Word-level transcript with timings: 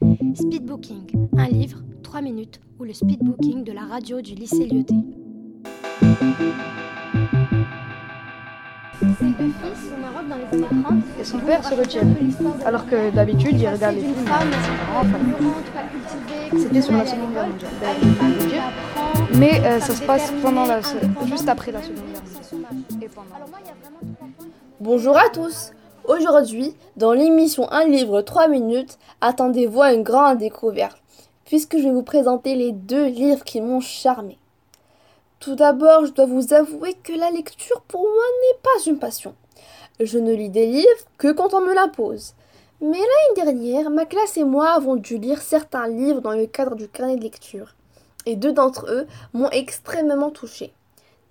Speedbooking, 0.00 1.28
un 1.36 1.48
livre, 1.48 1.82
3 2.02 2.22
minutes, 2.22 2.58
ou 2.78 2.84
le 2.84 2.94
speedbooking 2.94 3.64
de 3.64 3.72
la 3.72 3.82
radio 3.82 4.22
du 4.22 4.34
lycée 4.34 4.66
Lyoté. 4.66 4.94
Et 11.20 11.24
son 11.24 11.38
père 11.40 11.62
se 11.62 11.74
retient. 11.74 12.02
Alors 12.64 12.86
que 12.86 13.10
d'habitude, 13.14 13.60
il 13.60 13.68
regarde 13.68 13.96
les 13.96 14.00
films. 14.00 14.14
C'était 16.56 16.80
sur 16.80 16.94
la 16.94 17.06
Seconde 17.06 17.32
Guerre 17.32 17.48
mondiale. 17.48 17.70
Mais 19.34 19.60
euh, 19.60 19.80
ça 19.80 19.94
se 19.94 20.02
passe 20.02 20.32
pendant 20.42 20.64
la, 20.64 20.80
juste 21.26 21.48
après 21.48 21.72
la 21.72 21.82
Seconde 21.82 22.04
Guerre 22.10 22.22
mondiale. 22.72 23.02
Et 23.02 23.08
pendant. 23.08 23.36
Bonjour 24.80 25.18
à 25.18 25.28
tous 25.28 25.72
Aujourd'hui, 26.10 26.74
dans 26.96 27.12
l'émission 27.12 27.70
Un 27.70 27.84
livre 27.84 28.20
3 28.20 28.48
minutes, 28.48 28.98
attendez-vous 29.20 29.80
à 29.80 29.92
une 29.92 30.02
grande 30.02 30.38
découverte, 30.38 31.00
puisque 31.44 31.78
je 31.78 31.84
vais 31.84 31.92
vous 31.92 32.02
présenter 32.02 32.56
les 32.56 32.72
deux 32.72 33.06
livres 33.06 33.44
qui 33.44 33.60
m'ont 33.60 33.78
charmé. 33.78 34.36
Tout 35.38 35.54
d'abord, 35.54 36.06
je 36.06 36.10
dois 36.10 36.26
vous 36.26 36.52
avouer 36.52 36.94
que 36.94 37.12
la 37.12 37.30
lecture 37.30 37.80
pour 37.82 38.00
moi 38.00 38.10
n'est 38.10 38.58
pas 38.60 38.90
une 38.90 38.98
passion. 38.98 39.36
Je 40.00 40.18
ne 40.18 40.34
lis 40.34 40.48
des 40.48 40.66
livres 40.66 40.88
que 41.16 41.30
quand 41.30 41.54
on 41.54 41.60
me 41.60 41.72
l'impose. 41.72 42.34
Mais 42.80 42.98
l'année 42.98 43.52
dernière, 43.52 43.88
ma 43.88 44.04
classe 44.04 44.36
et 44.36 44.42
moi 44.42 44.70
avons 44.70 44.96
dû 44.96 45.16
lire 45.16 45.40
certains 45.40 45.86
livres 45.86 46.22
dans 46.22 46.32
le 46.32 46.46
cadre 46.46 46.74
du 46.74 46.88
carnet 46.88 47.18
de 47.18 47.22
lecture. 47.22 47.76
Et 48.26 48.34
deux 48.34 48.52
d'entre 48.52 48.90
eux 48.90 49.06
m'ont 49.32 49.50
extrêmement 49.50 50.30
touché. 50.30 50.72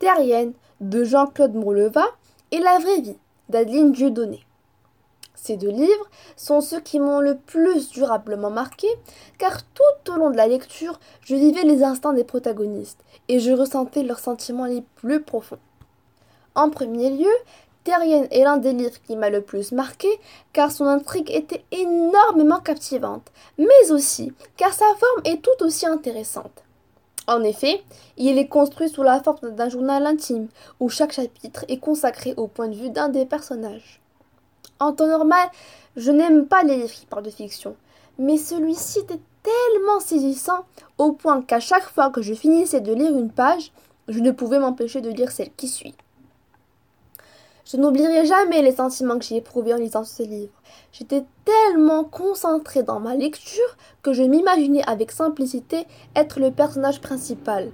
Terrienne 0.00 0.52
de 0.80 1.04
Jean-Claude 1.04 1.54
Mourleva 1.54 2.06
et 2.50 2.58
La 2.58 2.80
vraie 2.80 3.02
vie 3.02 3.18
d'Adeline 3.48 3.92
Dieudonné. 3.92 4.44
Ces 5.44 5.58
deux 5.58 5.68
livres 5.68 6.08
sont 6.36 6.62
ceux 6.62 6.80
qui 6.80 6.98
m'ont 6.98 7.20
le 7.20 7.36
plus 7.36 7.90
durablement 7.90 8.48
marqué, 8.48 8.88
car 9.36 9.62
tout 9.62 10.10
au 10.10 10.16
long 10.16 10.30
de 10.30 10.38
la 10.38 10.46
lecture, 10.46 10.98
je 11.20 11.34
vivais 11.34 11.64
les 11.64 11.82
instants 11.82 12.14
des 12.14 12.24
protagonistes 12.24 13.00
et 13.28 13.40
je 13.40 13.52
ressentais 13.52 14.04
leurs 14.04 14.20
sentiments 14.20 14.64
les 14.64 14.82
plus 14.96 15.20
profonds. 15.20 15.58
En 16.54 16.70
premier 16.70 17.10
lieu, 17.10 17.30
Terrienne 17.84 18.26
est 18.30 18.42
l'un 18.42 18.56
des 18.56 18.72
livres 18.72 18.98
qui 19.06 19.16
m'a 19.16 19.28
le 19.28 19.42
plus 19.42 19.72
marqué, 19.72 20.08
car 20.54 20.72
son 20.72 20.86
intrigue 20.86 21.30
était 21.30 21.66
énormément 21.72 22.60
captivante, 22.60 23.30
mais 23.58 23.90
aussi 23.90 24.32
car 24.56 24.72
sa 24.72 24.86
forme 24.98 25.26
est 25.26 25.42
tout 25.42 25.62
aussi 25.62 25.84
intéressante. 25.84 26.62
En 27.26 27.42
effet, 27.42 27.82
il 28.16 28.38
est 28.38 28.48
construit 28.48 28.88
sous 28.88 29.02
la 29.02 29.22
forme 29.22 29.50
d'un 29.50 29.68
journal 29.68 30.06
intime, 30.06 30.48
où 30.80 30.88
chaque 30.88 31.12
chapitre 31.12 31.66
est 31.68 31.80
consacré 31.80 32.32
au 32.38 32.46
point 32.46 32.68
de 32.68 32.76
vue 32.76 32.88
d'un 32.88 33.10
des 33.10 33.26
personnages. 33.26 34.00
En 34.80 34.92
temps 34.92 35.06
normal, 35.06 35.48
je 35.96 36.10
n'aime 36.10 36.46
pas 36.46 36.62
les 36.62 36.76
livres 36.76 36.92
qui 36.92 37.06
parlent 37.06 37.24
de 37.24 37.30
fiction, 37.30 37.76
mais 38.18 38.36
celui-ci 38.36 39.00
était 39.00 39.20
tellement 39.42 40.00
saisissant 40.00 40.64
au 40.98 41.12
point 41.12 41.42
qu'à 41.42 41.60
chaque 41.60 41.88
fois 41.88 42.10
que 42.10 42.22
je 42.22 42.34
finissais 42.34 42.80
de 42.80 42.92
lire 42.92 43.16
une 43.16 43.30
page, 43.30 43.72
je 44.08 44.18
ne 44.18 44.32
pouvais 44.32 44.58
m'empêcher 44.58 45.00
de 45.00 45.10
lire 45.10 45.30
celle 45.30 45.52
qui 45.52 45.68
suit. 45.68 45.94
Je 47.64 47.78
n'oublierai 47.78 48.26
jamais 48.26 48.60
les 48.60 48.72
sentiments 48.72 49.18
que 49.18 49.24
j'ai 49.24 49.36
éprouvés 49.36 49.72
en 49.72 49.78
lisant 49.78 50.04
ce 50.04 50.22
livre. 50.22 50.52
J'étais 50.92 51.24
tellement 51.44 52.04
concentrée 52.04 52.82
dans 52.82 53.00
ma 53.00 53.14
lecture 53.14 53.76
que 54.02 54.12
je 54.12 54.22
m'imaginais 54.22 54.86
avec 54.86 55.10
simplicité 55.10 55.86
être 56.14 56.40
le 56.40 56.50
personnage 56.50 57.00
principal. 57.00 57.70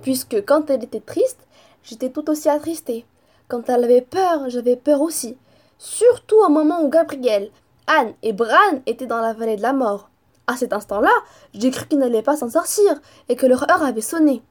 Puisque 0.00 0.42
quand 0.46 0.70
elle 0.70 0.84
était 0.84 1.00
triste, 1.00 1.46
j'étais 1.82 2.08
tout 2.08 2.30
aussi 2.30 2.48
attristée. 2.48 3.04
Quand 3.48 3.68
elle 3.68 3.84
avait 3.84 4.00
peur, 4.00 4.48
j'avais 4.48 4.76
peur 4.76 5.02
aussi 5.02 5.36
surtout 5.78 6.36
au 6.36 6.48
moment 6.48 6.82
où 6.82 6.88
Gabriel, 6.88 7.50
Anne 7.86 8.14
et 8.22 8.32
Bran 8.32 8.80
étaient 8.86 9.06
dans 9.06 9.20
la 9.20 9.32
vallée 9.32 9.56
de 9.56 9.62
la 9.62 9.72
mort. 9.72 10.08
À 10.46 10.56
cet 10.56 10.72
instant-là, 10.72 11.12
j'ai 11.54 11.70
cru 11.70 11.86
qu'ils 11.86 11.98
n'allaient 11.98 12.22
pas 12.22 12.36
s'en 12.36 12.50
sortir 12.50 13.00
et 13.28 13.36
que 13.36 13.46
leur 13.46 13.68
heure 13.70 13.82
avait 13.82 14.00
sonné. 14.00 14.42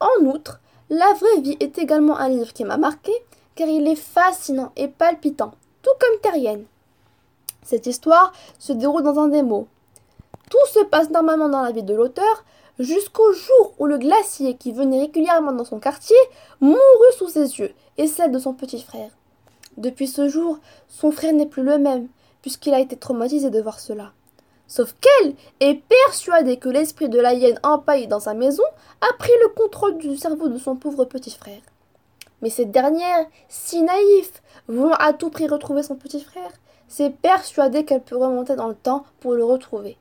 En 0.00 0.24
outre, 0.24 0.60
La 0.88 1.14
vraie 1.14 1.40
vie 1.40 1.56
est 1.58 1.78
également 1.78 2.16
un 2.16 2.28
livre 2.28 2.52
qui 2.52 2.64
m'a 2.64 2.76
marqué 2.76 3.10
car 3.56 3.66
il 3.66 3.88
est 3.88 3.96
fascinant 3.96 4.70
et 4.76 4.86
palpitant, 4.86 5.52
tout 5.82 5.90
comme 5.98 6.20
Terrienne. 6.20 6.64
Cette 7.64 7.86
histoire 7.86 8.32
se 8.60 8.72
déroule 8.72 9.02
dans 9.02 9.18
un 9.18 9.26
démo. 9.26 9.66
Tout 10.48 10.66
se 10.72 10.84
passe 10.84 11.10
normalement 11.10 11.48
dans 11.48 11.62
la 11.62 11.72
vie 11.72 11.82
de 11.82 11.94
l'auteur 11.94 12.44
jusqu'au 12.78 13.32
jour 13.32 13.74
où 13.78 13.86
le 13.86 13.98
glacier 13.98 14.56
qui 14.56 14.70
venait 14.70 15.00
régulièrement 15.00 15.52
dans 15.52 15.64
son 15.64 15.80
quartier 15.80 16.16
mourut 16.60 16.78
sous 17.18 17.28
ses 17.28 17.58
yeux 17.58 17.74
et 17.98 18.06
celle 18.06 18.30
de 18.30 18.38
son 18.38 18.52
petit 18.52 18.80
frère. 18.80 19.10
Depuis 19.76 20.06
ce 20.06 20.28
jour, 20.28 20.58
son 20.88 21.10
frère 21.10 21.32
n'est 21.32 21.46
plus 21.46 21.62
le 21.62 21.78
même, 21.78 22.08
puisqu'il 22.42 22.74
a 22.74 22.80
été 22.80 22.96
traumatisé 22.96 23.50
de 23.50 23.60
voir 23.60 23.80
cela. 23.80 24.12
Sauf 24.68 24.94
qu'elle 25.00 25.34
est 25.60 25.80
persuadée 25.82 26.56
que 26.56 26.68
l'esprit 26.68 27.08
de 27.08 27.20
la 27.20 27.34
hyène 27.34 27.60
empaillé 27.62 28.06
dans 28.06 28.20
sa 28.20 28.34
maison 28.34 28.64
a 29.00 29.12
pris 29.18 29.32
le 29.42 29.48
contrôle 29.48 29.98
du 29.98 30.16
cerveau 30.16 30.48
de 30.48 30.58
son 30.58 30.76
pauvre 30.76 31.04
petit 31.04 31.30
frère. 31.30 31.60
Mais 32.42 32.50
cette 32.50 32.70
dernière, 32.70 33.26
si 33.48 33.82
naïve, 33.82 34.30
voulant 34.68 34.96
à 34.98 35.12
tout 35.12 35.30
prix 35.30 35.46
retrouver 35.46 35.82
son 35.82 35.96
petit 35.96 36.20
frère, 36.20 36.50
s'est 36.88 37.10
persuadée 37.10 37.84
qu'elle 37.84 38.02
peut 38.02 38.16
remonter 38.16 38.56
dans 38.56 38.68
le 38.68 38.74
temps 38.74 39.04
pour 39.20 39.34
le 39.34 39.44
retrouver. 39.44 39.96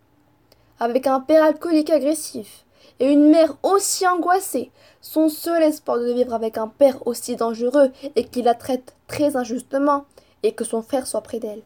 Avec 0.79 1.07
un 1.07 1.19
père 1.19 1.43
alcoolique 1.43 1.89
agressif, 1.89 2.65
et 2.99 3.11
une 3.11 3.29
mère 3.29 3.55
aussi 3.63 4.07
angoissée, 4.07 4.71
son 5.01 5.29
seul 5.29 5.63
espoir 5.63 5.99
de 5.99 6.11
vivre 6.11 6.33
avec 6.33 6.57
un 6.57 6.67
père 6.67 7.05
aussi 7.07 7.35
dangereux 7.35 7.91
et 8.15 8.25
qui 8.25 8.41
la 8.41 8.53
traite 8.53 8.95
très 9.07 9.35
injustement, 9.35 10.05
et 10.43 10.53
que 10.53 10.63
son 10.63 10.81
frère 10.81 11.07
soit 11.07 11.21
près 11.21 11.39
d'elle. 11.39 11.63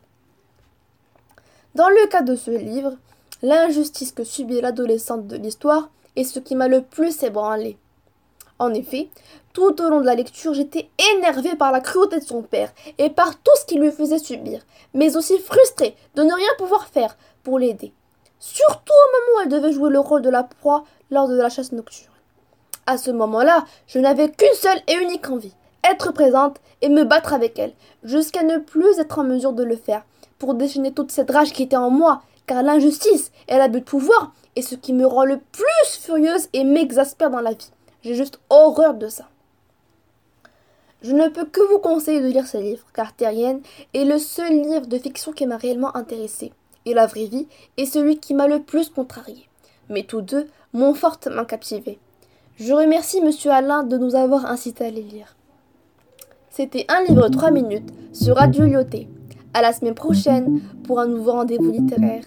Dans 1.75 1.90
le 1.90 2.07
cas 2.07 2.22
de 2.22 2.35
ce 2.35 2.52
livre, 2.52 2.94
l'injustice 3.41 4.12
que 4.12 4.24
subit 4.24 4.62
l'adolescente 4.62 5.28
de 5.28 5.35
l'histoire 5.35 5.90
est 6.16 6.24
ce 6.24 6.40
qui 6.40 6.56
m'a 6.56 6.68
le 6.68 6.81
plus 6.81 7.24
ébranlé. 7.24 7.78
En 8.57 8.74
effet, 8.74 9.09
tout 9.53 9.81
au 9.81 9.90
long 9.90 10.01
de 10.01 10.06
la 10.06 10.16
lecture, 10.16 10.53
j'étais 10.53 10.90
énervée 11.16 11.56
par 11.56 11.72
la 11.72 11.80
cruauté 11.80 12.19
de 12.19 12.25
son 12.25 12.41
père 12.41 12.74
et 12.97 13.09
par 13.09 13.38
tout 13.41 13.51
ce 13.59 13.66
qu'il 13.66 13.80
lui 13.80 13.91
faisait 13.91 14.19
subir, 14.19 14.62
mais 14.94 15.16
aussi 15.16 15.40
frustrée 15.40 15.96
de 16.16 16.24
ne 16.24 16.34
rien 16.34 16.50
pouvoir 16.57 16.88
faire 16.88 17.18
pour 17.44 17.59
l'aider 17.59 17.94
surtout 18.39 18.94
au 18.94 19.11
moment 19.11 19.38
où 19.38 19.41
elle 19.44 19.51
devait 19.51 19.73
jouer 19.73 19.89
le 19.89 20.00
rôle 20.00 20.22
de 20.22 20.29
la 20.29 20.44
proie 20.44 20.85
lors 21.11 21.27
de 21.27 21.35
la 21.35 21.50
chasse 21.50 21.72
nocturne. 21.72 22.13
À 22.85 22.97
ce 22.97 23.11
moment-là, 23.11 23.66
je 23.88 24.00
n'avais 24.00 24.29
qu'une 24.29 24.53
seule 24.53 24.81
et 24.88 24.95
unique 24.95 25.29
envie, 25.29 25.53
être 25.89 26.11
présente 26.11 26.59
et 26.81 26.89
me 26.89 27.03
battre 27.03 27.33
avec 27.33 27.59
elle, 27.59 27.73
jusqu'à 28.03 28.44
ne 28.44 28.57
plus 28.57 29.00
être 29.00 29.19
en 29.19 29.23
mesure 29.23 29.53
de 29.53 29.63
le 29.63 29.75
faire, 29.75 30.03
pour 30.39 30.55
déchaîner 30.55 30.91
toute 30.91 31.11
cette 31.11 31.29
rage 31.29 31.53
qui 31.53 31.63
était 31.63 31.75
en 31.75 31.89
moi, 31.89 32.22
car 32.47 32.63
l'injustice 32.63 33.31
et 33.47 33.57
l'abus 33.57 33.81
de 33.81 33.85
pouvoir 33.85 34.33
est 34.56 34.61
ce 34.61 34.75
qui 34.75 34.94
me 34.94 35.06
rend 35.06 35.25
le 35.25 35.39
plus 35.51 36.00
furieuse 36.00 36.50
et 36.53 36.63
m'exaspère 36.63 37.29
dans 37.29 37.41
la 37.41 37.51
vie. 37.51 37.71
J'ai 38.01 38.16
juste 38.16 38.39
horreur 38.50 38.94
de 38.94 39.07
ça. 39.07 39.25
Je 41.01 41.13
ne 41.13 41.29
peux 41.29 41.45
que 41.45 41.61
vous 41.61 41.79
conseiller 41.79 42.21
de 42.21 42.27
lire 42.27 42.47
ce 42.47 42.57
livre, 42.57 42.85
car 42.94 43.13
Terrienne 43.13 43.61
est 43.94 44.06
le 44.06 44.17
seul 44.17 44.51
livre 44.51 44.88
de 44.88 44.97
fiction 44.97 45.31
qui 45.31 45.45
m'a 45.45 45.57
réellement 45.57 45.95
intéressé 45.95 46.51
et 46.85 46.94
la 46.94 47.06
vraie 47.07 47.25
vie 47.25 47.47
est 47.78 47.85
celui 47.85 48.19
qui 48.19 48.34
m'a 48.34 48.47
le 48.47 48.59
plus 48.59 48.90
contrarié. 48.90 49.47
Mais 49.90 50.03
tous 50.03 50.22
deux 50.22 50.47
m'ont 50.73 50.94
fortement 50.94 51.45
captivé. 51.45 52.00
Je 52.57 52.73
remercie 52.73 53.22
Monsieur 53.22 53.51
Alain 53.51 53.84
de 53.84 53.97
nous 53.97 54.16
avoir 54.16 54.45
incité 54.45 54.85
à 54.85 54.91
les 54.91 55.03
lire. 55.03 55.35
C'était 56.50 56.85
un 56.89 57.03
livre 57.03 57.29
3 57.29 57.51
minutes 57.51 57.89
sur 58.12 58.35
Radio 58.35 58.66
Lyoté. 58.66 59.07
À 59.53 59.62
la 59.62 59.73
semaine 59.73 59.95
prochaine 59.95 60.62
pour 60.84 61.00
un 61.00 61.07
nouveau 61.07 61.31
rendez-vous 61.31 61.72
littéraire. 61.72 62.23